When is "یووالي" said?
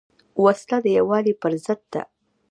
0.97-1.33